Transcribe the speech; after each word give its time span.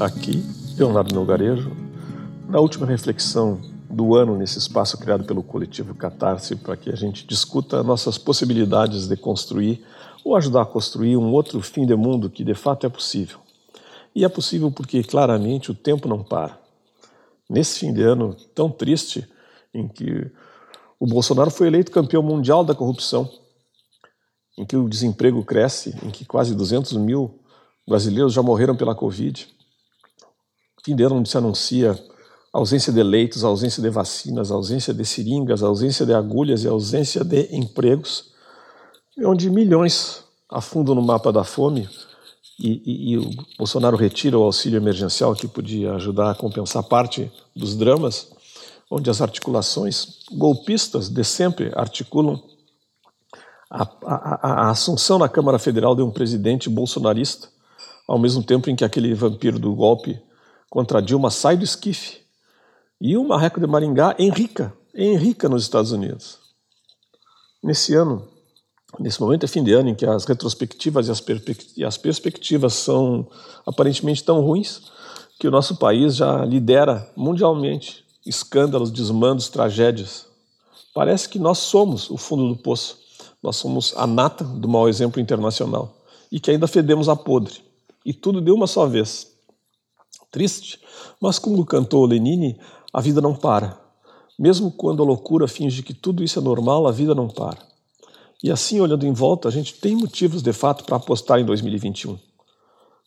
Aqui, 0.00 0.44
Leonardo 0.76 1.14
Melgarejo, 1.14 1.70
na 2.48 2.58
última 2.58 2.84
reflexão 2.84 3.60
do 3.88 4.16
ano 4.16 4.36
nesse 4.36 4.58
espaço 4.58 4.98
criado 4.98 5.22
pelo 5.22 5.40
coletivo 5.40 5.94
Catarse 5.94 6.56
para 6.56 6.76
que 6.76 6.90
a 6.90 6.96
gente 6.96 7.24
discuta 7.24 7.80
nossas 7.80 8.18
possibilidades 8.18 9.06
de 9.06 9.16
construir 9.16 9.84
ou 10.24 10.34
ajudar 10.34 10.62
a 10.62 10.66
construir 10.66 11.16
um 11.16 11.30
outro 11.32 11.60
fim 11.60 11.86
de 11.86 11.94
mundo 11.94 12.28
que 12.28 12.42
de 12.42 12.54
fato 12.54 12.84
é 12.84 12.88
possível. 12.88 13.38
E 14.12 14.24
é 14.24 14.28
possível 14.28 14.68
porque 14.68 15.04
claramente 15.04 15.70
o 15.70 15.74
tempo 15.76 16.08
não 16.08 16.24
para. 16.24 16.58
Nesse 17.48 17.78
fim 17.78 17.92
de 17.92 18.02
ano 18.02 18.34
tão 18.52 18.68
triste 18.68 19.24
em 19.72 19.86
que 19.86 20.28
o 20.98 21.06
Bolsonaro 21.06 21.52
foi 21.52 21.68
eleito 21.68 21.92
campeão 21.92 22.22
mundial 22.22 22.64
da 22.64 22.74
corrupção, 22.74 23.30
em 24.58 24.66
que 24.66 24.76
o 24.76 24.88
desemprego 24.88 25.44
cresce, 25.44 25.96
em 26.02 26.10
que 26.10 26.24
quase 26.24 26.52
200 26.52 26.94
mil 26.94 27.38
brasileiros 27.86 28.32
já 28.32 28.42
morreram 28.42 28.74
pela 28.74 28.94
Covid, 28.94 29.54
ano 30.92 31.16
onde 31.16 31.28
se 31.28 31.38
anuncia 31.38 31.98
ausência 32.52 32.92
de 32.92 33.02
leitos, 33.02 33.42
ausência 33.42 33.82
de 33.82 33.90
vacinas, 33.90 34.50
ausência 34.50 34.94
de 34.94 35.04
seringas, 35.04 35.62
ausência 35.62 36.06
de 36.06 36.14
agulhas 36.14 36.62
e 36.62 36.68
ausência 36.68 37.24
de 37.24 37.48
empregos, 37.54 38.32
onde 39.24 39.50
milhões 39.50 40.22
afundam 40.48 40.94
no 40.94 41.02
mapa 41.02 41.32
da 41.32 41.42
fome 41.42 41.88
e, 42.58 42.82
e, 42.84 43.12
e, 43.12 43.18
o 43.18 43.30
Bolsonaro 43.58 43.96
retira 43.96 44.38
o 44.38 44.42
auxílio 44.42 44.76
emergencial 44.76 45.34
que 45.34 45.48
podia 45.48 45.94
ajudar 45.94 46.30
a 46.30 46.34
compensar 46.34 46.84
parte 46.84 47.30
dos 47.54 47.74
dramas, 47.74 48.28
onde 48.88 49.10
as 49.10 49.20
articulações 49.20 50.20
golpistas 50.30 51.08
de 51.08 51.24
sempre 51.24 51.72
articulam 51.74 52.40
a, 53.68 53.82
a, 54.04 54.66
a 54.66 54.70
assunção 54.70 55.18
na 55.18 55.28
Câmara 55.28 55.58
Federal 55.58 55.96
de 55.96 56.02
um 56.02 56.10
presidente 56.10 56.68
bolsonarista, 56.68 57.48
ao 58.06 58.18
mesmo 58.18 58.42
tempo 58.42 58.70
em 58.70 58.76
que 58.76 58.84
aquele 58.84 59.12
vampiro 59.14 59.58
do 59.58 59.74
golpe 59.74 60.20
contra 60.74 61.00
Dilma 61.00 61.30
sai 61.30 61.56
do 61.56 61.62
esquife. 61.62 62.18
E 63.00 63.16
o 63.16 63.22
Marreco 63.22 63.60
de 63.60 63.66
Maringá 63.66 64.16
enrica, 64.18 64.74
enrica 64.92 65.48
nos 65.48 65.62
Estados 65.62 65.92
Unidos. 65.92 66.40
Nesse 67.62 67.94
ano, 67.94 68.26
nesse 68.98 69.20
momento 69.20 69.44
é 69.44 69.46
fim 69.46 69.62
de 69.62 69.72
ano 69.72 69.90
em 69.90 69.94
que 69.94 70.04
as 70.04 70.24
retrospectivas 70.24 71.06
e 71.06 71.12
as, 71.12 71.22
as 71.86 71.96
perspectivas 71.96 72.72
são 72.74 73.24
aparentemente 73.64 74.24
tão 74.24 74.40
ruins 74.40 74.90
que 75.38 75.46
o 75.46 75.50
nosso 75.50 75.76
país 75.76 76.16
já 76.16 76.44
lidera 76.44 77.08
mundialmente 77.16 78.04
escândalos, 78.26 78.90
desmandos, 78.90 79.48
tragédias. 79.48 80.26
Parece 80.92 81.28
que 81.28 81.38
nós 81.38 81.58
somos 81.58 82.10
o 82.10 82.16
fundo 82.16 82.48
do 82.48 82.56
poço, 82.56 82.98
nós 83.40 83.54
somos 83.54 83.94
a 83.96 84.08
nata 84.08 84.42
do 84.42 84.68
mau 84.68 84.88
exemplo 84.88 85.20
internacional 85.20 86.02
e 86.32 86.40
que 86.40 86.50
ainda 86.50 86.66
fedemos 86.66 87.08
a 87.08 87.14
podre. 87.14 87.62
E 88.04 88.12
tudo 88.12 88.40
de 88.40 88.50
uma 88.50 88.66
só 88.66 88.86
vez 88.86 89.33
triste, 90.34 90.80
mas 91.20 91.38
como 91.38 91.64
cantou 91.64 92.04
Lenine, 92.04 92.58
a 92.92 93.00
vida 93.00 93.20
não 93.20 93.36
para. 93.36 93.78
Mesmo 94.36 94.68
quando 94.68 95.00
a 95.00 95.06
loucura 95.06 95.46
finge 95.46 95.80
que 95.80 95.94
tudo 95.94 96.24
isso 96.24 96.40
é 96.40 96.42
normal, 96.42 96.88
a 96.88 96.90
vida 96.90 97.14
não 97.14 97.28
para. 97.28 97.58
E 98.42 98.50
assim, 98.50 98.80
olhando 98.80 99.06
em 99.06 99.12
volta, 99.12 99.46
a 99.46 99.52
gente 99.52 99.74
tem 99.74 99.94
motivos 99.94 100.42
de 100.42 100.52
fato 100.52 100.82
para 100.82 100.96
apostar 100.96 101.38
em 101.38 101.44
2021. 101.44 102.18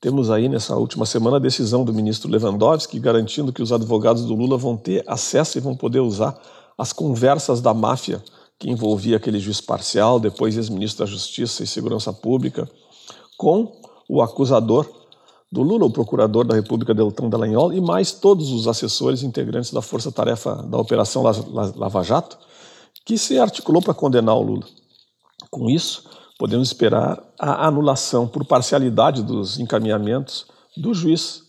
Temos 0.00 0.30
aí 0.30 0.48
nessa 0.48 0.74
última 0.76 1.04
semana 1.04 1.36
a 1.36 1.40
decisão 1.40 1.84
do 1.84 1.92
ministro 1.92 2.30
Lewandowski 2.30 2.98
garantindo 2.98 3.52
que 3.52 3.62
os 3.62 3.70
advogados 3.70 4.24
do 4.24 4.34
Lula 4.34 4.56
vão 4.56 4.78
ter 4.78 5.04
acesso 5.06 5.58
e 5.58 5.60
vão 5.60 5.76
poder 5.76 6.00
usar 6.00 6.40
as 6.78 6.90
conversas 6.90 7.60
da 7.60 7.74
máfia 7.74 8.24
que 8.58 8.70
envolvia 8.70 9.18
aquele 9.18 9.38
juiz 9.38 9.60
parcial, 9.60 10.18
depois 10.18 10.56
ex-ministro 10.56 11.04
da 11.04 11.10
Justiça 11.10 11.62
e 11.62 11.66
Segurança 11.66 12.14
Pública, 12.14 12.66
com 13.36 13.78
o 14.08 14.22
acusador 14.22 14.99
do 15.50 15.62
Lula, 15.62 15.84
o 15.84 15.90
procurador 15.90 16.44
da 16.44 16.54
República 16.54 16.94
Deltan 16.94 17.28
Dallagnol, 17.28 17.72
e 17.72 17.80
mais 17.80 18.12
todos 18.12 18.50
os 18.50 18.68
assessores 18.68 19.22
integrantes 19.22 19.72
da 19.72 19.82
força-tarefa 19.82 20.62
da 20.62 20.78
Operação 20.78 21.22
Lava 21.22 22.02
Jato, 22.02 22.38
que 23.04 23.18
se 23.18 23.38
articulou 23.38 23.82
para 23.82 23.94
condenar 23.94 24.36
o 24.36 24.42
Lula. 24.42 24.66
Com 25.50 25.68
isso, 25.68 26.08
podemos 26.38 26.68
esperar 26.68 27.20
a 27.38 27.66
anulação 27.66 28.28
por 28.28 28.44
parcialidade 28.44 29.22
dos 29.22 29.58
encaminhamentos 29.58 30.46
do 30.76 30.94
juiz 30.94 31.42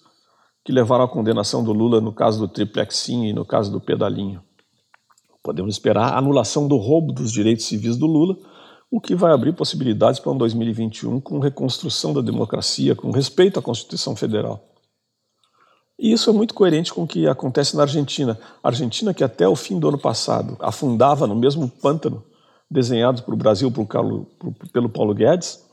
que 0.66 0.72
levaram 0.72 1.06
à 1.06 1.08
condenação 1.08 1.64
do 1.64 1.72
Lula 1.72 2.02
no 2.02 2.14
caso 2.14 2.40
do 2.40 2.48
triplexinho 2.48 3.26
e 3.26 3.34
no 3.34 3.46
caso 3.46 3.72
do 3.72 3.80
pedalinho. 3.80 4.42
Podemos 5.44 5.76
esperar 5.76 6.14
a 6.14 6.18
anulação 6.18 6.68
do 6.68 6.78
roubo 6.78 7.12
dos 7.14 7.32
direitos 7.32 7.66
civis 7.66 7.98
do 7.98 8.06
Lula 8.06 8.38
o 8.92 9.00
que 9.00 9.16
vai 9.16 9.32
abrir 9.32 9.54
possibilidades 9.54 10.20
para 10.20 10.34
um 10.34 10.38
2021 10.38 11.22
com 11.22 11.40
reconstrução 11.40 12.14
da 12.14 12.20
democracia, 12.20 12.94
com 12.94 13.10
respeito 13.10 13.58
à 13.58 13.62
Constituição 13.62 14.18
Federal. 14.18 14.62
E 15.98 16.12
isso 16.12 16.30
é 16.30 16.34
muito 16.34 16.54
coerente 16.54 16.94
com 16.94 17.04
o 17.04 17.08
que 17.08 17.26
acontece 17.26 17.78
na 17.78 17.84
Argentina. 17.84 18.38
A 18.62 18.68
Argentina, 18.68 19.14
que 19.14 19.24
até 19.24 19.48
o 19.48 19.56
fim 19.56 19.80
do 19.80 19.88
ano 19.88 19.98
passado 19.98 20.58
afundava 20.60 21.26
no 21.26 21.36
mesmo 21.36 21.70
pântano 21.70 22.22
desenhado 22.70 23.24
para 23.24 23.34
o 23.34 23.38
Brasil 23.38 23.72
por 23.72 23.86
Carlo, 23.86 24.26
por, 24.38 24.54
pelo 24.74 24.90
Paulo 24.90 25.14
Guedes, 25.14 25.64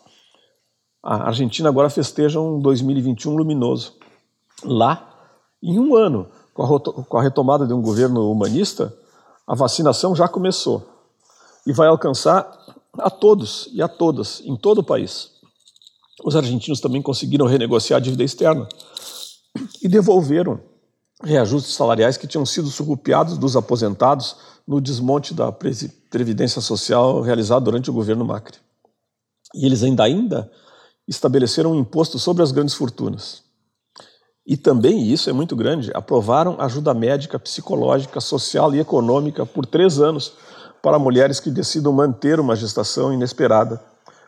a 1.02 1.28
Argentina 1.28 1.68
agora 1.68 1.90
festeja 1.90 2.40
um 2.40 2.60
2021 2.60 3.36
luminoso. 3.36 3.94
Lá, 4.62 5.08
em 5.62 5.78
um 5.78 5.96
ano, 5.96 6.28
com 6.52 7.18
a 7.18 7.22
retomada 7.22 7.66
de 7.66 7.72
um 7.72 7.80
governo 7.82 8.30
humanista, 8.30 8.94
a 9.46 9.54
vacinação 9.54 10.14
já 10.14 10.28
começou 10.28 10.86
e 11.66 11.72
vai 11.72 11.88
alcançar 11.88 12.46
a 13.00 13.10
todos 13.10 13.68
e 13.72 13.82
a 13.82 13.88
todas, 13.88 14.40
em 14.44 14.56
todo 14.56 14.78
o 14.78 14.84
país. 14.84 15.30
Os 16.24 16.34
argentinos 16.34 16.80
também 16.80 17.00
conseguiram 17.00 17.46
renegociar 17.46 17.98
a 17.98 18.02
dívida 18.02 18.24
externa 18.24 18.68
e 19.82 19.88
devolveram 19.88 20.60
reajustes 21.22 21.74
salariais 21.74 22.16
que 22.16 22.26
tinham 22.26 22.46
sido 22.46 22.68
surrupiados 22.68 23.38
dos 23.38 23.56
aposentados 23.56 24.36
no 24.66 24.80
desmonte 24.80 25.34
da 25.34 25.50
previdência 25.50 26.60
social 26.60 27.20
realizado 27.20 27.64
durante 27.64 27.90
o 27.90 27.92
governo 27.92 28.24
Macri. 28.24 28.58
E 29.54 29.64
eles 29.64 29.82
ainda 29.82 30.04
ainda 30.04 30.50
estabeleceram 31.06 31.72
um 31.72 31.78
imposto 31.78 32.18
sobre 32.18 32.42
as 32.42 32.52
grandes 32.52 32.74
fortunas. 32.74 33.42
E 34.46 34.56
também, 34.56 35.02
e 35.02 35.12
isso 35.12 35.28
é 35.28 35.32
muito 35.32 35.56
grande, 35.56 35.90
aprovaram 35.94 36.60
ajuda 36.60 36.94
médica, 36.94 37.38
psicológica, 37.38 38.20
social 38.20 38.74
e 38.74 38.80
econômica 38.80 39.44
por 39.44 39.66
três 39.66 39.98
anos 39.98 40.34
para 40.82 40.98
mulheres 40.98 41.40
que 41.40 41.50
decidam 41.50 41.92
manter 41.92 42.38
uma 42.40 42.56
gestação 42.56 43.12
inesperada, 43.12 43.82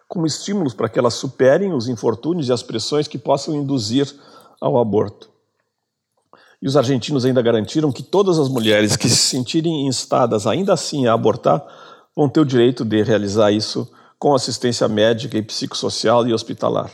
como 0.09 0.27
estímulos 0.27 0.75
para 0.75 0.89
que 0.89 0.99
elas 0.99 1.15
superem 1.15 1.73
os 1.73 1.89
infortúnios 1.89 2.49
e 2.49 2.53
as 2.53 2.63
pressões 2.63 3.07
que 3.07 3.19
possam 3.19 3.55
induzir 3.55 4.13
ao 4.61 4.79
aborto. 4.79 5.31
E 6.61 6.67
os 6.67 6.77
argentinos 6.77 7.25
ainda 7.25 7.41
garantiram 7.41 7.91
que 7.91 8.03
todas 8.03 8.39
as 8.39 8.49
mulheres 8.49 8.97
que 8.97 9.09
se 9.09 9.17
sentirem 9.17 9.87
instadas 9.87 10.47
ainda 10.47 10.75
assim 10.75 11.07
a 11.07 11.15
abortar 11.15 11.65
vão 12.15 12.29
ter 12.29 12.41
o 12.41 12.45
direito 12.45 12.85
de 12.85 13.03
realizar 13.03 13.51
isso 13.51 13.91
com 14.19 14.35
assistência 14.35 14.87
médica 14.87 15.39
e 15.39 15.43
psicossocial 15.43 16.27
e 16.27 16.35
hospitalar. 16.35 16.91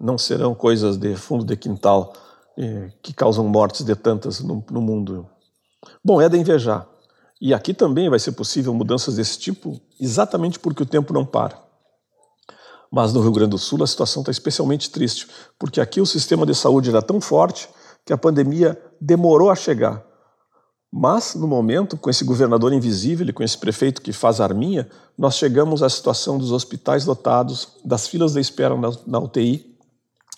Não 0.00 0.16
serão 0.16 0.54
coisas 0.54 0.96
de 0.96 1.14
fundo 1.14 1.44
de 1.44 1.54
quintal 1.56 2.14
eh, 2.56 2.90
que 3.02 3.12
causam 3.12 3.46
mortes 3.46 3.84
de 3.84 3.94
tantas 3.94 4.40
no, 4.40 4.64
no 4.70 4.80
mundo. 4.80 5.28
Bom, 6.02 6.22
é 6.22 6.28
de 6.28 6.38
invejar. 6.38 6.86
E 7.44 7.52
aqui 7.52 7.74
também 7.74 8.08
vai 8.08 8.20
ser 8.20 8.30
possível 8.32 8.72
mudanças 8.72 9.16
desse 9.16 9.36
tipo, 9.36 9.80
exatamente 9.98 10.60
porque 10.60 10.84
o 10.84 10.86
tempo 10.86 11.12
não 11.12 11.26
para. 11.26 11.60
Mas 12.88 13.12
no 13.12 13.20
Rio 13.20 13.32
Grande 13.32 13.50
do 13.50 13.58
Sul 13.58 13.82
a 13.82 13.86
situação 13.88 14.22
está 14.22 14.30
especialmente 14.30 14.88
triste, 14.88 15.26
porque 15.58 15.80
aqui 15.80 16.00
o 16.00 16.06
sistema 16.06 16.46
de 16.46 16.54
saúde 16.54 16.90
era 16.90 17.02
tão 17.02 17.20
forte 17.20 17.68
que 18.06 18.12
a 18.12 18.16
pandemia 18.16 18.80
demorou 19.00 19.50
a 19.50 19.56
chegar. 19.56 20.06
Mas, 20.88 21.34
no 21.34 21.48
momento, 21.48 21.96
com 21.96 22.08
esse 22.08 22.22
governador 22.22 22.72
invisível 22.72 23.28
e 23.28 23.32
com 23.32 23.42
esse 23.42 23.58
prefeito 23.58 24.02
que 24.02 24.12
faz 24.12 24.40
arminha, 24.40 24.88
nós 25.18 25.34
chegamos 25.34 25.82
à 25.82 25.90
situação 25.90 26.38
dos 26.38 26.52
hospitais 26.52 27.06
lotados, 27.06 27.76
das 27.84 28.06
filas 28.06 28.34
de 28.34 28.40
espera 28.40 28.76
na, 28.76 28.92
na 29.04 29.18
UTI 29.18 29.76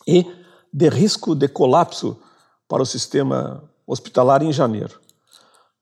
e 0.07 0.25
de 0.73 0.89
risco 0.89 1.35
de 1.35 1.49
colapso 1.49 2.17
para 2.67 2.83
o 2.83 2.87
sistema 2.87 3.63
hospitalar 3.87 4.43
em 4.43 4.51
janeiro 4.51 5.04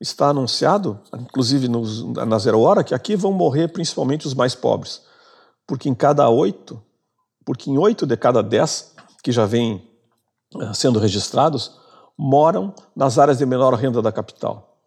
está 0.03 0.27
anunciado, 0.27 0.99
inclusive 1.17 1.69
nos, 1.69 2.03
na 2.03 2.37
Zero 2.37 2.59
Hora, 2.59 2.83
que 2.83 2.93
aqui 2.93 3.15
vão 3.15 3.31
morrer 3.31 3.69
principalmente 3.69 4.27
os 4.27 4.33
mais 4.33 4.53
pobres. 4.53 5.01
Porque 5.65 5.87
em 5.87 5.95
cada 5.95 6.29
oito, 6.29 6.81
porque 7.45 7.71
em 7.71 7.77
oito 7.77 8.05
de 8.05 8.17
cada 8.17 8.43
dez 8.43 8.93
que 9.23 9.31
já 9.31 9.45
vêm 9.45 9.81
eh, 10.59 10.73
sendo 10.73 10.99
registrados, 10.99 11.79
moram 12.17 12.73
nas 12.93 13.17
áreas 13.17 13.37
de 13.37 13.45
menor 13.45 13.73
renda 13.75 14.01
da 14.01 14.11
capital. 14.11 14.77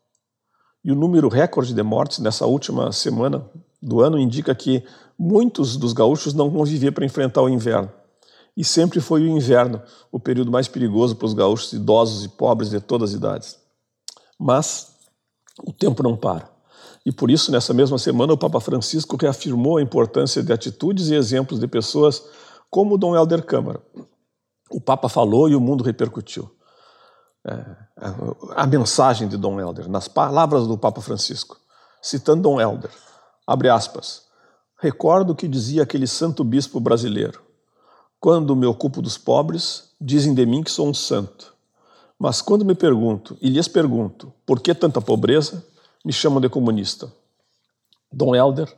E 0.84 0.92
o 0.92 0.94
número 0.94 1.28
recorde 1.28 1.72
de 1.72 1.82
mortes 1.82 2.18
nessa 2.18 2.44
última 2.44 2.92
semana 2.92 3.42
do 3.80 4.02
ano 4.02 4.18
indica 4.18 4.54
que 4.54 4.84
muitos 5.18 5.78
dos 5.78 5.94
gaúchos 5.94 6.34
não 6.34 6.50
vão 6.50 6.64
viver 6.64 6.92
para 6.92 7.06
enfrentar 7.06 7.40
o 7.40 7.48
inverno. 7.48 7.90
E 8.54 8.62
sempre 8.62 9.00
foi 9.00 9.22
o 9.22 9.28
inverno 9.28 9.80
o 10.12 10.20
período 10.20 10.50
mais 10.50 10.68
perigoso 10.68 11.16
para 11.16 11.26
os 11.26 11.32
gaúchos 11.32 11.72
idosos 11.72 12.24
e 12.24 12.28
pobres 12.28 12.68
de 12.68 12.80
todas 12.80 13.10
as 13.10 13.16
idades. 13.16 13.58
Mas 14.38 14.95
o 15.64 15.72
tempo 15.72 16.02
não 16.02 16.16
para. 16.16 16.48
E 17.04 17.12
por 17.12 17.30
isso, 17.30 17.52
nessa 17.52 17.72
mesma 17.72 17.98
semana, 17.98 18.32
o 18.32 18.38
Papa 18.38 18.60
Francisco 18.60 19.16
reafirmou 19.16 19.76
a 19.76 19.82
importância 19.82 20.42
de 20.42 20.52
atitudes 20.52 21.08
e 21.08 21.14
exemplos 21.14 21.60
de 21.60 21.68
pessoas 21.68 22.22
como 22.70 22.98
Dom 22.98 23.14
Helder 23.14 23.44
Câmara, 23.44 23.80
o 24.70 24.80
Papa 24.80 25.08
falou 25.08 25.48
e 25.48 25.54
o 25.54 25.60
mundo 25.60 25.84
repercutiu. 25.84 26.50
É, 27.46 27.64
a 28.56 28.66
mensagem 28.66 29.28
de 29.28 29.36
Dom 29.36 29.60
Helder, 29.60 29.88
nas 29.88 30.08
palavras 30.08 30.66
do 30.66 30.76
Papa 30.76 31.00
Francisco, 31.00 31.56
citando 32.02 32.42
Dom 32.42 32.60
Helder, 32.60 32.90
abre 33.46 33.68
aspas, 33.68 34.22
recordo 34.80 35.32
o 35.32 35.36
que 35.36 35.46
dizia 35.46 35.84
aquele 35.84 36.08
santo 36.08 36.42
bispo 36.42 36.80
brasileiro, 36.80 37.40
quando 38.18 38.56
me 38.56 38.66
ocupo 38.66 39.00
dos 39.00 39.16
pobres, 39.16 39.94
dizem 40.00 40.34
de 40.34 40.44
mim 40.44 40.62
que 40.62 40.70
sou 40.70 40.88
um 40.88 40.94
santo. 40.94 41.54
Mas 42.18 42.40
quando 42.40 42.64
me 42.64 42.74
pergunto, 42.74 43.36
e 43.40 43.48
lhes 43.48 43.68
pergunto, 43.68 44.32
por 44.46 44.60
que 44.60 44.74
tanta 44.74 45.00
pobreza, 45.00 45.64
me 46.04 46.12
chamam 46.12 46.40
de 46.40 46.48
comunista. 46.48 47.12
Dom 48.12 48.34
Helder, 48.34 48.72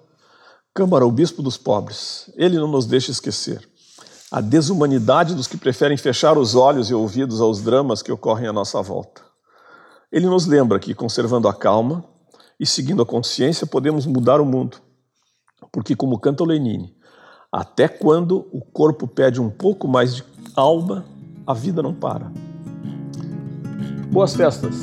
Câmara, 0.74 1.06
o 1.06 1.10
bispo 1.10 1.42
dos 1.42 1.56
pobres, 1.56 2.30
ele 2.36 2.56
não 2.56 2.68
nos 2.68 2.86
deixa 2.86 3.10
esquecer 3.10 3.68
a 4.30 4.40
desumanidade 4.40 5.34
dos 5.34 5.46
que 5.46 5.56
preferem 5.56 5.96
fechar 5.96 6.36
os 6.36 6.54
olhos 6.54 6.90
e 6.90 6.94
ouvidos 6.94 7.40
aos 7.40 7.62
dramas 7.62 8.02
que 8.02 8.12
ocorrem 8.12 8.46
à 8.46 8.52
nossa 8.52 8.80
volta. 8.82 9.22
Ele 10.12 10.26
nos 10.26 10.46
lembra 10.46 10.78
que, 10.78 10.94
conservando 10.94 11.48
a 11.48 11.54
calma 11.54 12.04
e 12.60 12.66
seguindo 12.66 13.02
a 13.02 13.06
consciência, 13.06 13.66
podemos 13.66 14.06
mudar 14.06 14.40
o 14.40 14.46
mundo. 14.46 14.78
Porque, 15.72 15.96
como 15.96 16.18
canta 16.18 16.42
o 16.42 16.46
Lenine, 16.46 16.94
até 17.50 17.88
quando 17.88 18.46
o 18.52 18.60
corpo 18.60 19.06
pede 19.06 19.40
um 19.40 19.50
pouco 19.50 19.88
mais 19.88 20.16
de 20.16 20.24
alma, 20.54 21.04
a 21.46 21.54
vida 21.54 21.82
não 21.82 21.94
para. 21.94 22.30
Boas 24.10 24.34
festas. 24.34 24.74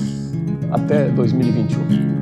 Até 0.71 1.09
2021. 1.09 2.14